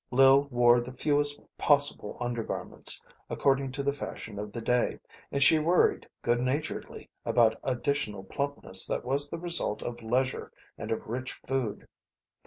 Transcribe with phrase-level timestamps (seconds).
[0.09, 4.99] Lil wore the fewest possible undergarments, according to the fashion of the day,
[5.31, 10.91] and she worried, good naturedly, about additional plumpness that was the result of leisure and
[10.91, 11.87] of rich food.